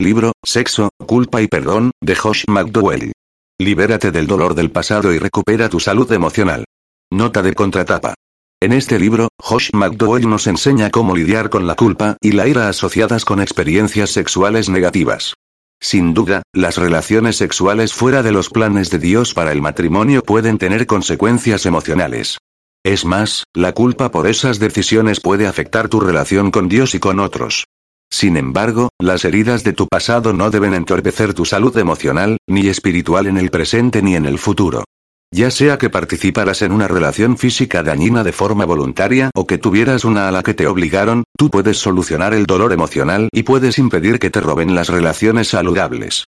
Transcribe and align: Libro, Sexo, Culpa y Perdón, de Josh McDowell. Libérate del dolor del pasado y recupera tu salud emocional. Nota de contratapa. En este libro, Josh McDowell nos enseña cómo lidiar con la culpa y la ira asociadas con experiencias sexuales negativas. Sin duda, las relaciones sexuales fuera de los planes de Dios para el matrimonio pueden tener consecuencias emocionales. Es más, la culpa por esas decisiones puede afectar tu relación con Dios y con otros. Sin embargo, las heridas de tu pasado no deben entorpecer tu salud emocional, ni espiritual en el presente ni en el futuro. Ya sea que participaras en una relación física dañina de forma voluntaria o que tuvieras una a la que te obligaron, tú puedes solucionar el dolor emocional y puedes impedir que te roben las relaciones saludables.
Libro, 0.00 0.32
Sexo, 0.42 0.88
Culpa 1.04 1.42
y 1.42 1.46
Perdón, 1.46 1.90
de 2.00 2.16
Josh 2.16 2.44
McDowell. 2.48 3.12
Libérate 3.58 4.10
del 4.10 4.26
dolor 4.26 4.54
del 4.54 4.70
pasado 4.70 5.12
y 5.12 5.18
recupera 5.18 5.68
tu 5.68 5.78
salud 5.78 6.10
emocional. 6.10 6.64
Nota 7.12 7.42
de 7.42 7.52
contratapa. 7.52 8.14
En 8.62 8.72
este 8.72 8.98
libro, 8.98 9.28
Josh 9.38 9.68
McDowell 9.74 10.26
nos 10.26 10.46
enseña 10.46 10.88
cómo 10.88 11.14
lidiar 11.14 11.50
con 11.50 11.66
la 11.66 11.74
culpa 11.74 12.16
y 12.22 12.32
la 12.32 12.48
ira 12.48 12.70
asociadas 12.70 13.26
con 13.26 13.42
experiencias 13.42 14.08
sexuales 14.08 14.70
negativas. 14.70 15.34
Sin 15.82 16.14
duda, 16.14 16.44
las 16.54 16.78
relaciones 16.78 17.36
sexuales 17.36 17.92
fuera 17.92 18.22
de 18.22 18.32
los 18.32 18.48
planes 18.48 18.88
de 18.88 19.00
Dios 19.00 19.34
para 19.34 19.52
el 19.52 19.60
matrimonio 19.60 20.22
pueden 20.22 20.56
tener 20.56 20.86
consecuencias 20.86 21.66
emocionales. 21.66 22.38
Es 22.82 23.04
más, 23.04 23.44
la 23.52 23.74
culpa 23.74 24.10
por 24.10 24.26
esas 24.26 24.58
decisiones 24.60 25.20
puede 25.20 25.46
afectar 25.46 25.90
tu 25.90 26.00
relación 26.00 26.50
con 26.50 26.70
Dios 26.70 26.94
y 26.94 27.00
con 27.00 27.20
otros. 27.20 27.66
Sin 28.10 28.36
embargo, 28.36 28.90
las 28.98 29.24
heridas 29.24 29.64
de 29.64 29.72
tu 29.72 29.86
pasado 29.86 30.32
no 30.32 30.50
deben 30.50 30.74
entorpecer 30.74 31.32
tu 31.32 31.44
salud 31.44 31.76
emocional, 31.78 32.38
ni 32.48 32.68
espiritual 32.68 33.26
en 33.26 33.38
el 33.38 33.50
presente 33.50 34.02
ni 34.02 34.16
en 34.16 34.26
el 34.26 34.38
futuro. 34.38 34.84
Ya 35.32 35.52
sea 35.52 35.78
que 35.78 35.90
participaras 35.90 36.60
en 36.62 36.72
una 36.72 36.88
relación 36.88 37.38
física 37.38 37.84
dañina 37.84 38.24
de 38.24 38.32
forma 38.32 38.64
voluntaria 38.64 39.30
o 39.34 39.46
que 39.46 39.58
tuvieras 39.58 40.04
una 40.04 40.26
a 40.26 40.32
la 40.32 40.42
que 40.42 40.54
te 40.54 40.66
obligaron, 40.66 41.22
tú 41.38 41.50
puedes 41.50 41.78
solucionar 41.78 42.34
el 42.34 42.46
dolor 42.46 42.72
emocional 42.72 43.28
y 43.32 43.44
puedes 43.44 43.78
impedir 43.78 44.18
que 44.18 44.30
te 44.30 44.40
roben 44.40 44.74
las 44.74 44.88
relaciones 44.88 45.46
saludables. 45.46 46.24